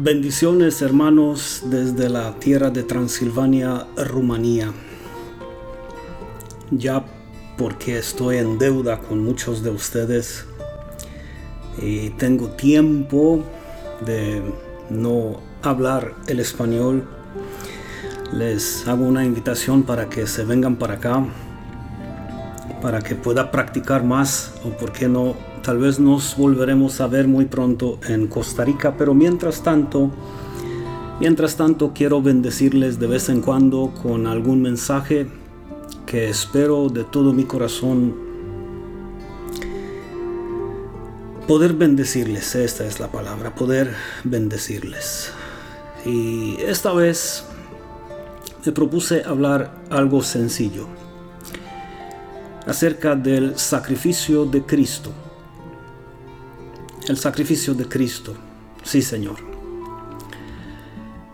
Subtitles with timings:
[0.00, 4.72] Bendiciones hermanos desde la tierra de Transilvania, Rumanía.
[6.70, 7.04] Ya
[7.56, 10.44] porque estoy en deuda con muchos de ustedes
[11.82, 13.42] y tengo tiempo
[14.06, 14.40] de
[14.88, 17.04] no hablar el español,
[18.32, 21.26] les hago una invitación para que se vengan para acá,
[22.80, 27.28] para que pueda practicar más o por qué no Tal vez nos volveremos a ver
[27.28, 30.10] muy pronto en Costa Rica, pero mientras tanto,
[31.20, 35.26] mientras tanto quiero bendecirles de vez en cuando con algún mensaje
[36.06, 38.16] que espero de todo mi corazón
[41.46, 45.32] poder bendecirles, esta es la palabra, poder bendecirles.
[46.06, 47.44] Y esta vez
[48.64, 51.07] me propuse hablar algo sencillo
[52.68, 55.12] acerca del sacrificio de Cristo
[57.08, 58.34] el sacrificio de Cristo.
[58.82, 59.36] Sí, Señor.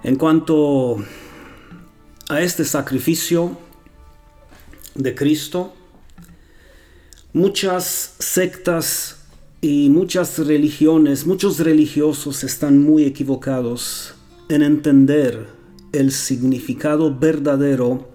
[0.03, 0.97] En cuanto
[2.29, 3.57] a este sacrificio
[4.95, 5.75] de Cristo,
[7.33, 9.25] muchas sectas
[9.61, 14.15] y muchas religiones, muchos religiosos están muy equivocados
[14.49, 15.49] en entender
[15.93, 18.14] el significado verdadero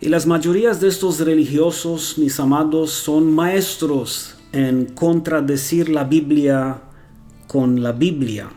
[0.00, 6.82] y las mayorías de estos religiosos, mis amados, son maestros en contradecir la Biblia
[7.48, 8.48] con la Biblia.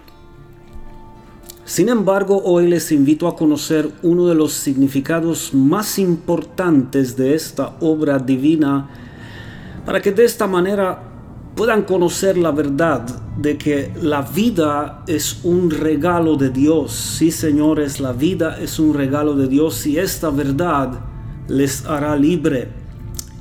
[1.65, 7.75] Sin embargo, hoy les invito a conocer uno de los significados más importantes de esta
[7.79, 8.89] obra divina
[9.85, 11.01] para que de esta manera
[11.55, 13.01] puedan conocer la verdad
[13.37, 16.91] de que la vida es un regalo de Dios.
[16.91, 21.10] Sí, señores, la vida es un regalo de Dios y esta verdad
[21.47, 22.69] les hará libre.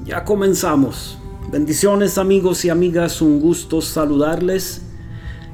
[0.05, 1.19] Ya comenzamos.
[1.51, 4.83] Bendiciones amigos y amigas, un gusto saludarles.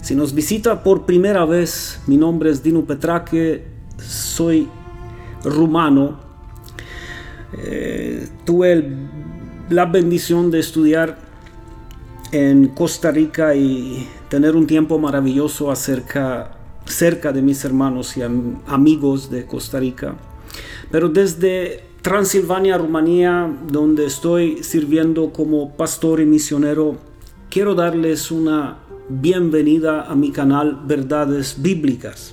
[0.02, 3.64] Si nos visita por primera vez, mi nombre es Dino Petraque,
[3.98, 4.68] soy
[5.42, 6.20] rumano.
[7.58, 8.92] Eh, tuve
[9.70, 11.18] la bendición de estudiar
[12.32, 19.30] en Costa Rica y tener un tiempo maravilloso acerca, cerca de mis hermanos y amigos
[19.30, 20.14] de Costa Rica.
[20.90, 26.98] Pero desde Transilvania, Rumanía, donde estoy sirviendo como pastor y misionero,
[27.50, 28.76] quiero darles una
[29.08, 32.32] bienvenida a mi canal Verdades Bíblicas.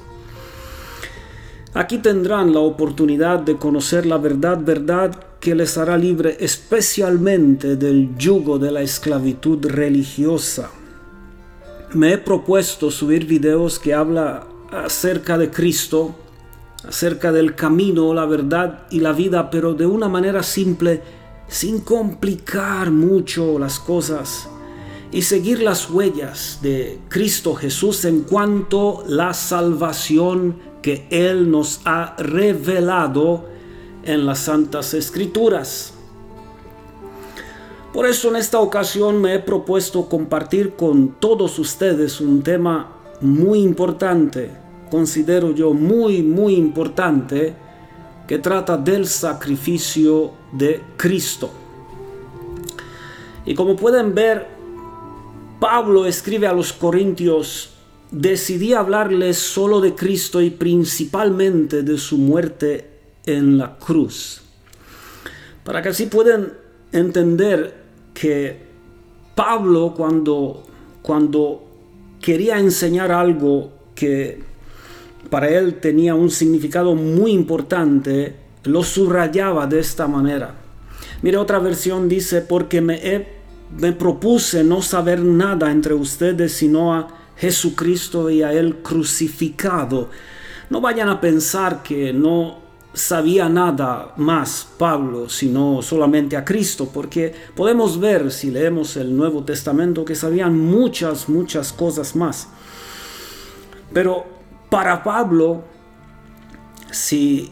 [1.73, 8.15] Aquí tendrán la oportunidad de conocer la verdad, verdad que les hará libre especialmente del
[8.15, 10.69] yugo de la esclavitud religiosa.
[11.95, 16.13] Me he propuesto subir videos que habla acerca de Cristo,
[16.87, 21.01] acerca del camino, la verdad y la vida, pero de una manera simple,
[21.47, 24.49] sin complicar mucho las cosas,
[25.11, 32.15] y seguir las huellas de Cristo Jesús en cuanto la salvación que Él nos ha
[32.17, 33.45] revelado
[34.03, 35.93] en las Santas Escrituras.
[37.93, 42.91] Por eso en esta ocasión me he propuesto compartir con todos ustedes un tema
[43.21, 44.62] muy importante
[44.93, 47.55] considero yo muy, muy importante,
[48.27, 51.49] que trata del sacrificio de Cristo.
[53.43, 54.45] Y como pueden ver,
[55.59, 57.71] Pablo escribe a los Corintios,
[58.11, 62.87] decidí hablarles solo de Cristo y principalmente de su muerte
[63.25, 64.43] en la cruz.
[65.63, 66.53] Para que así puedan
[66.91, 67.73] entender
[68.13, 68.59] que
[69.33, 70.67] Pablo cuando,
[71.01, 71.63] cuando
[72.21, 74.52] quería enseñar algo que
[75.29, 80.55] para él tenía un significado muy importante, lo subrayaba de esta manera.
[81.21, 83.27] Mire, otra versión dice, porque me,
[83.79, 87.07] me propuse no saber nada entre ustedes sino a
[87.37, 90.09] Jesucristo y a Él crucificado.
[90.69, 92.59] No vayan a pensar que no
[92.93, 99.43] sabía nada más Pablo, sino solamente a Cristo, porque podemos ver si leemos el Nuevo
[99.43, 102.49] Testamento que sabían muchas, muchas cosas más.
[103.91, 104.25] Pero
[104.73, 105.63] para Pablo,
[106.89, 107.51] si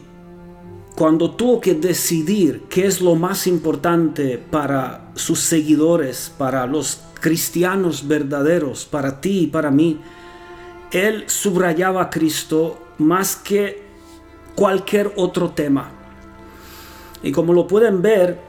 [0.96, 8.08] cuando tuvo que decidir qué es lo más importante para sus seguidores, para los cristianos
[8.08, 10.00] verdaderos, para ti y para mí,
[10.90, 13.84] él subrayaba a Cristo más que
[14.56, 15.92] cualquier otro tema.
[17.22, 18.40] Y como lo pueden ver,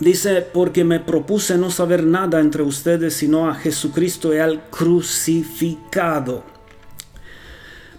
[0.00, 6.55] dice, porque me propuse no saber nada entre ustedes sino a Jesucristo y al crucificado.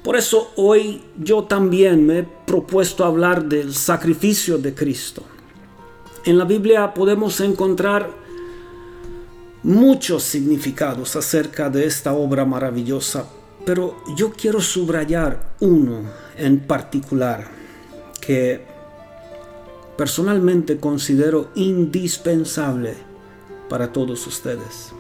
[0.08, 5.22] Por eso hoy yo también me he propuesto hablar del sacrificio de Cristo.
[6.24, 8.10] En la Biblia podemos encontrar
[9.64, 13.28] muchos significados acerca de esta obra maravillosa,
[13.66, 16.04] pero yo quiero subrayar uno
[16.38, 17.46] en particular
[18.22, 18.62] que
[19.98, 22.94] personalmente considero indispensable
[23.68, 24.94] para todos ustedes.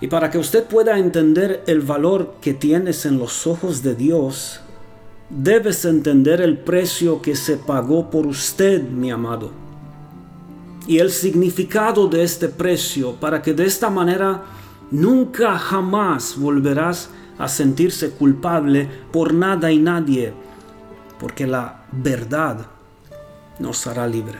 [0.00, 4.60] Y para que usted pueda entender el valor que tienes en los ojos de Dios,
[5.30, 9.50] debes entender el precio que se pagó por usted, mi amado.
[10.86, 14.42] Y el significado de este precio para que de esta manera
[14.90, 20.32] nunca jamás volverás a sentirse culpable por nada y nadie,
[21.18, 22.66] porque la verdad
[23.58, 24.38] nos hará libre.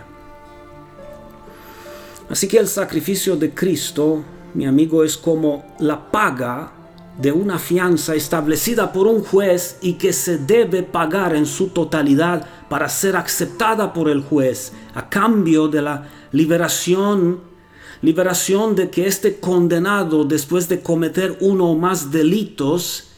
[2.29, 4.25] Así que el sacrificio de Cristo
[4.57, 6.73] mi amigo, es como la paga
[7.19, 12.47] de una fianza establecida por un juez y que se debe pagar en su totalidad
[12.69, 17.57] para ser aceptada por el juez a cambio de la liberación
[18.03, 23.09] liberación de que este condenado después de cometer uno o más delitos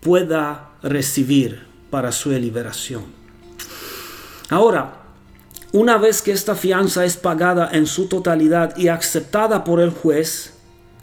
[0.00, 3.04] pueda recibir para su liberación.
[4.50, 5.02] Ahora,
[5.72, 10.53] una vez que esta fianza es pagada en su totalidad y aceptada por el juez,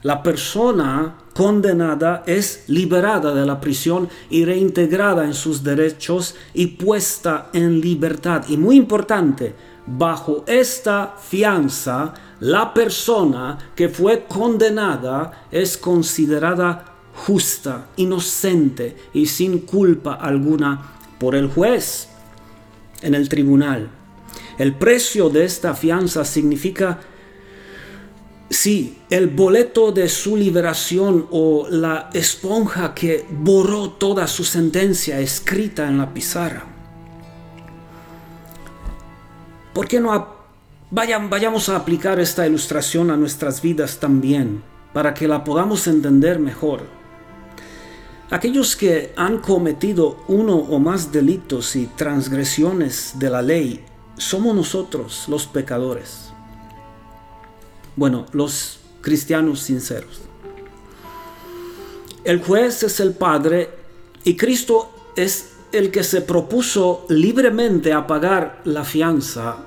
[0.03, 7.49] la persona condenada es liberada de la prisión y reintegrada en sus derechos y puesta
[7.53, 8.43] en libertad.
[8.49, 9.53] Y muy importante,
[9.85, 20.15] bajo esta fianza, la persona que fue condenada es considerada justa, inocente y sin culpa
[20.15, 20.81] alguna
[21.19, 22.07] por el juez
[23.01, 23.89] en el tribunal.
[24.57, 26.99] El precio de esta fianza significa
[28.51, 35.87] Sí, el boleto de su liberación o la esponja que borró toda su sentencia escrita
[35.87, 36.65] en la pizarra.
[39.73, 40.35] ¿Por qué no
[40.89, 44.61] vayan, vayamos a aplicar esta ilustración a nuestras vidas también
[44.91, 46.81] para que la podamos entender mejor?
[48.31, 53.85] Aquellos que han cometido uno o más delitos y transgresiones de la ley
[54.17, 56.30] somos nosotros los pecadores
[57.95, 60.21] bueno, los cristianos sinceros.
[62.23, 63.69] El juez es el Padre
[64.23, 69.57] y Cristo es el que se propuso libremente a pagar la fianza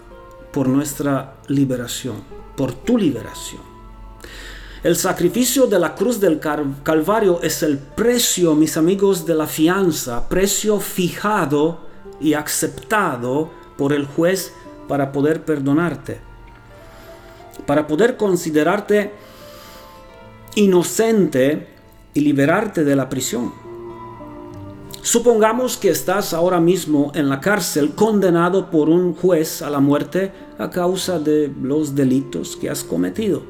[0.52, 2.22] por nuestra liberación,
[2.56, 3.62] por tu liberación.
[4.84, 10.28] El sacrificio de la cruz del Calvario es el precio, mis amigos, de la fianza,
[10.28, 11.80] precio fijado
[12.20, 14.52] y aceptado por el juez
[14.86, 16.33] para poder perdonarte
[17.66, 19.12] para poder considerarte
[20.54, 21.68] inocente
[22.14, 23.52] y liberarte de la prisión.
[25.02, 30.32] Supongamos que estás ahora mismo en la cárcel condenado por un juez a la muerte
[30.58, 33.42] a causa de los delitos que has cometido.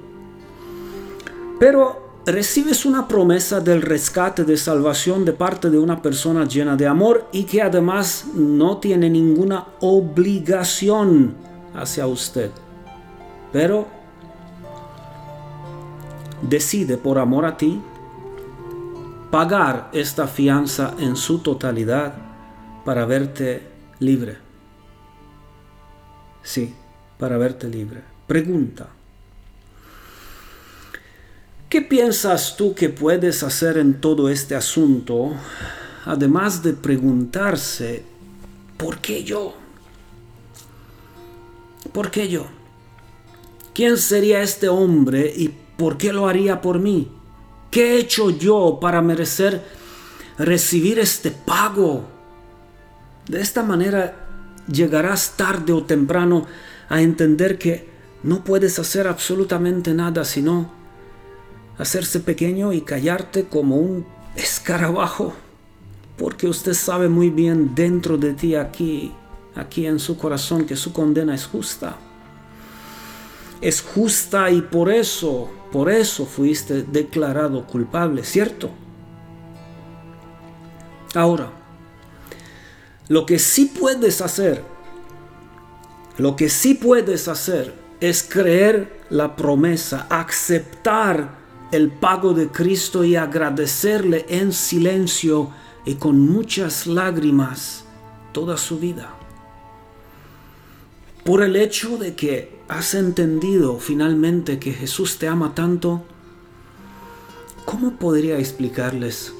[1.60, 6.88] Pero recibes una promesa del rescate de salvación de parte de una persona llena de
[6.88, 11.36] amor y que además no tiene ninguna obligación
[11.72, 12.50] hacia usted.
[13.54, 13.86] Pero
[16.42, 17.80] decide por amor a ti
[19.30, 22.14] pagar esta fianza en su totalidad
[22.84, 23.62] para verte
[24.00, 24.38] libre.
[26.42, 26.74] Sí,
[27.16, 28.02] para verte libre.
[28.26, 28.88] Pregunta.
[31.68, 35.30] ¿Qué piensas tú que puedes hacer en todo este asunto,
[36.06, 38.02] además de preguntarse,
[38.76, 39.54] ¿por qué yo?
[41.92, 42.63] ¿Por qué yo?
[43.75, 47.11] ¿Quién sería este hombre y ¿Por qué lo haría por mí?
[47.71, 49.62] ¿Qué he hecho yo para merecer
[50.38, 52.04] recibir este pago?
[53.26, 54.28] De esta manera
[54.71, 56.47] llegarás tarde o temprano
[56.88, 57.88] a entender que
[58.23, 60.71] no puedes hacer absolutamente nada sino
[61.76, 65.35] hacerse pequeño y callarte como un escarabajo,
[66.16, 69.12] porque usted sabe muy bien dentro de ti aquí,
[69.57, 71.99] aquí en su corazón, que su condena es justa.
[73.64, 78.71] Es justa y por eso por eso fuiste declarado culpable, ¿cierto?
[81.16, 81.50] Ahora,
[83.09, 84.62] lo que sí puedes hacer,
[86.16, 91.38] lo que sí puedes hacer es creer la promesa, aceptar
[91.73, 95.50] el pago de Cristo y agradecerle en silencio
[95.85, 97.85] y con muchas lágrimas
[98.30, 99.24] toda su vida.
[101.25, 106.02] Por el hecho de que has entendido finalmente que Jesús te ama tanto,
[107.64, 109.33] ¿cómo podría explicarles?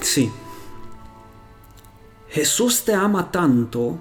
[0.00, 0.30] Sí,
[2.28, 3.98] Jesús te ama tanto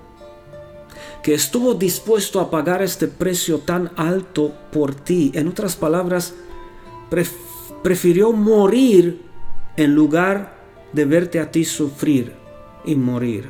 [1.24, 5.31] que estuvo dispuesto a pagar este precio tan alto por ti.
[5.33, 6.36] En otras palabras,
[7.81, 9.25] prefirió morir
[9.77, 10.58] en lugar de
[10.93, 12.34] verte a ti sufrir
[12.86, 13.50] y morir.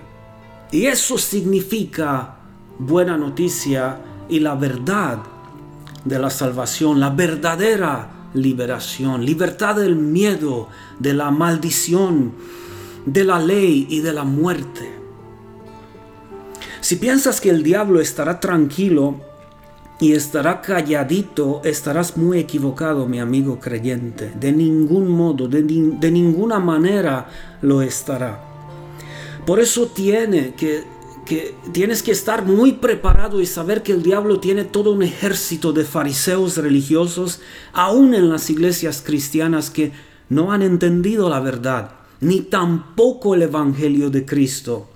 [0.72, 2.38] Y eso significa
[2.77, 3.98] buena noticia
[4.29, 5.19] y la verdad
[6.05, 10.69] de la salvación, la verdadera liberación, libertad del miedo,
[11.00, 12.34] de la maldición,
[13.05, 14.93] de la ley y de la muerte.
[16.81, 19.28] Si piensas que el diablo estará tranquilo
[19.99, 24.31] y estará calladito, estarás muy equivocado, mi amigo creyente.
[24.39, 27.27] De ningún modo, de, ninguna manera
[27.61, 28.45] lo estará.
[29.45, 30.83] Por eso tiene que,
[31.25, 35.73] que, tienes que estar muy preparado y saber que el diablo tiene todo un ejército
[35.73, 37.41] de fariseos religiosos,
[37.73, 39.91] aún en las iglesias cristianas que
[40.29, 41.91] no han entendido la verdad,
[42.21, 44.87] ni tampoco el Evangelio de Cristo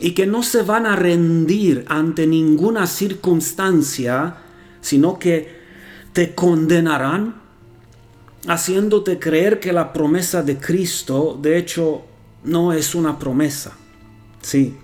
[0.00, 4.36] y que no se van a rendir ante ninguna circunstancia,
[4.80, 5.60] sino que
[6.12, 7.42] te condenarán
[8.46, 12.02] haciéndote creer que la promesa de Cristo, de hecho,
[12.44, 13.76] no es una promesa.
[14.40, 14.76] Sí,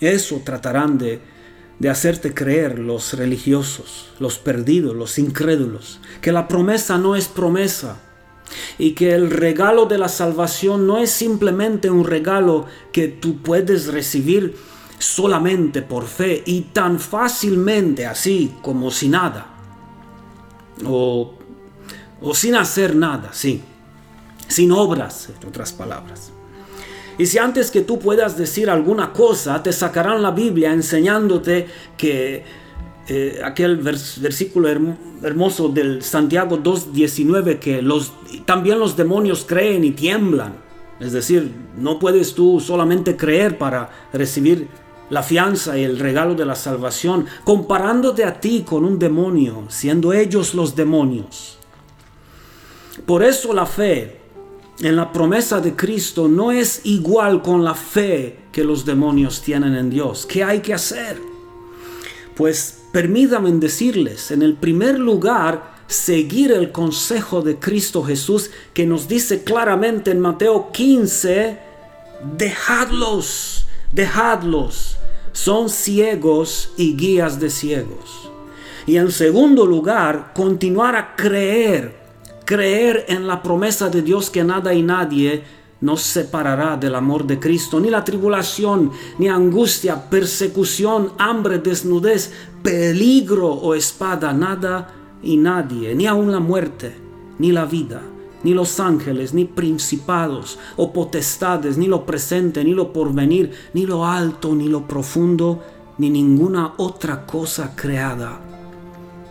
[0.00, 1.20] eso tratarán de,
[1.78, 8.00] de hacerte creer los religiosos, los perdidos, los incrédulos, que la promesa no es promesa
[8.78, 13.86] y que el regalo de la salvación no es simplemente un regalo que tú puedes
[13.88, 14.56] recibir
[14.98, 19.46] solamente por fe y tan fácilmente así como sin nada.
[20.84, 21.34] O,
[22.20, 23.62] o sin hacer nada, sí.
[24.48, 26.32] Sin obras, en otras palabras.
[27.18, 32.44] Y si antes que tú puedas decir alguna cosa, te sacarán la Biblia enseñándote que
[33.08, 34.68] eh, aquel versículo
[35.22, 38.12] hermoso del Santiago 2.19 que los,
[38.44, 40.54] también los demonios creen y tiemblan.
[40.98, 44.68] Es decir, no puedes tú solamente creer para recibir
[45.10, 50.12] la fianza y el regalo de la salvación, comparándote a ti con un demonio, siendo
[50.12, 51.58] ellos los demonios.
[53.04, 54.20] Por eso la fe
[54.80, 59.74] en la promesa de Cristo no es igual con la fe que los demonios tienen
[59.74, 60.26] en Dios.
[60.26, 61.20] ¿Qué hay que hacer?
[62.34, 69.06] Pues permítanme decirles, en el primer lugar, seguir el consejo de Cristo Jesús que nos
[69.06, 71.58] dice claramente en Mateo 15,
[72.38, 74.96] dejadlos, dejadlos,
[75.32, 78.30] son ciegos y guías de ciegos.
[78.86, 81.94] Y en segundo lugar, continuar a creer,
[82.46, 85.44] creer en la promesa de Dios que nada y nadie
[85.80, 93.48] nos separará del amor de Cristo, ni la tribulación, ni angustia, persecución, hambre, desnudez, peligro
[93.48, 96.96] o espada, nada y nadie, ni aun la muerte,
[97.38, 98.02] ni la vida,
[98.42, 104.06] ni los ángeles, ni principados o potestades, ni lo presente, ni lo porvenir, ni lo
[104.06, 105.62] alto, ni lo profundo,
[105.98, 108.40] ni ninguna otra cosa creada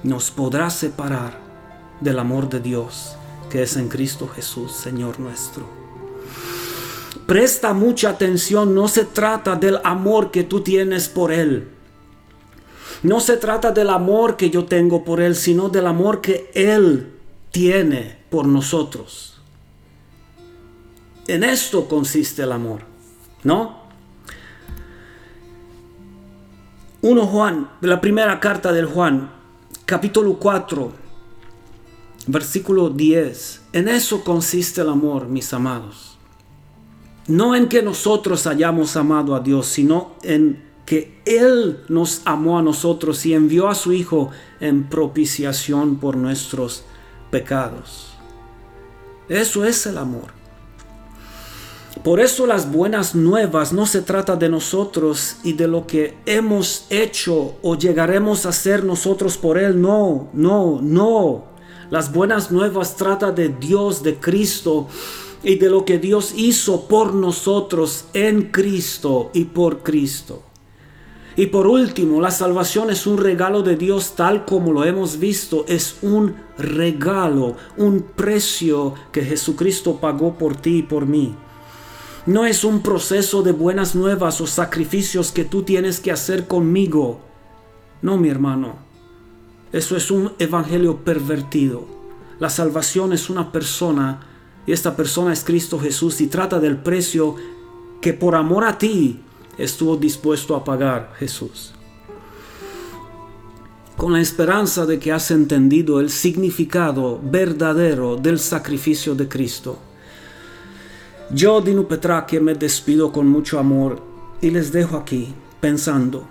[0.06, 1.40] nos podrá separar
[2.00, 3.16] del amor de Dios
[3.50, 5.75] que es en Cristo Jesús, Señor nuestro.
[7.26, 11.70] Presta mucha atención, no se trata del amor que tú tienes por Él.
[13.02, 17.14] No se trata del amor que yo tengo por Él, sino del amor que Él
[17.52, 19.42] tiene por nosotros.
[21.28, 22.82] En esto consiste el amor,
[23.44, 23.84] ¿no?
[27.02, 29.32] 1 Juan, la primera carta del Juan,
[29.86, 30.92] capítulo 4,
[32.28, 33.62] versículo 10.
[33.74, 36.15] En eso consiste el amor, mis amados
[37.28, 42.62] no en que nosotros hayamos amado a Dios, sino en que Él nos amó a
[42.62, 44.30] nosotros y envió a su Hijo
[44.60, 46.84] en propiciación por nuestros
[47.32, 48.14] pecados.
[49.28, 50.36] Eso es el amor.
[52.04, 56.86] Por eso las buenas nuevas no se trata de nosotros y de lo que hemos
[56.92, 59.82] hecho o llegaremos a ser nosotros por Él.
[59.82, 61.46] No, no, no.
[61.90, 64.88] Las buenas nuevas trata de Dios, de Cristo,
[65.46, 70.42] y de lo que Dios hizo por nosotros en Cristo y por Cristo.
[71.38, 75.64] Y por último, la salvación es un regalo de Dios tal como lo hemos visto,
[75.68, 81.36] es un regalo, un precio que Jesucristo pagó por ti y por mí.
[82.26, 87.20] No es un proceso de buenas nuevas o sacrificios que tú tienes que hacer conmigo.
[88.02, 88.78] No, mi hermano.
[89.72, 91.86] Eso es un evangelio pervertido.
[92.40, 94.35] La salvación es una persona
[94.66, 97.36] y esta persona es Cristo Jesús y trata del precio
[98.02, 99.20] que por amor a ti
[99.58, 101.74] estuvo dispuesto a pagar Jesús.
[103.98, 109.78] Con la esperanza de que has entendido el significado verdadero del sacrificio de Cristo.
[111.32, 114.02] Yo, Dinu Petra, que me despido con mucho amor
[114.42, 116.28] y les dejo aquí pensando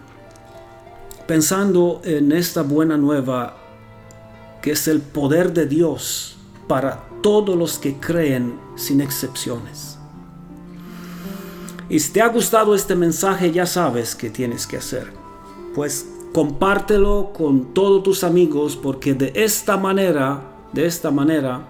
[1.26, 3.56] pensando en esta buena nueva
[4.60, 6.36] que es el poder de Dios
[6.68, 9.96] para todos los que creen sin excepciones.
[11.88, 15.10] Y si te ha gustado este mensaje ya sabes qué tienes que hacer.
[15.74, 20.42] Pues compártelo con todos tus amigos porque de esta manera,
[20.74, 21.66] de esta manera,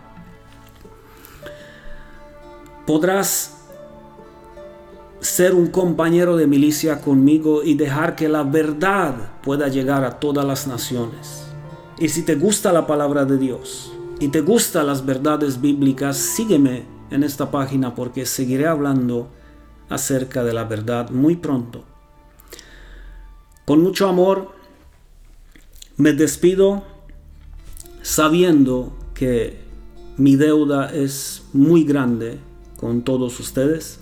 [2.84, 3.56] podrás
[5.20, 10.44] ser un compañero de milicia conmigo y dejar que la verdad pueda llegar a todas
[10.44, 11.44] las naciones.
[11.96, 16.85] Y si te gusta la palabra de Dios y te gustan las verdades bíblicas, sígueme
[17.11, 19.28] en esta página porque seguiré hablando
[19.88, 21.85] acerca de la verdad muy pronto.
[23.64, 24.52] Con mucho amor
[25.97, 26.85] me despido
[28.02, 29.62] sabiendo que
[30.16, 32.38] mi deuda es muy grande
[32.76, 34.00] con todos ustedes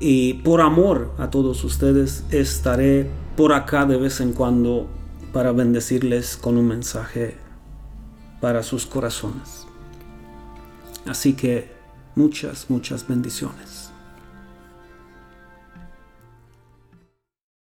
[0.00, 4.86] y por amor a todos ustedes estaré por acá de vez en cuando
[5.32, 7.43] para bendecirles con un mensaje
[8.44, 9.66] para sus corazones.
[11.06, 11.72] Así que
[12.14, 13.90] muchas, muchas bendiciones.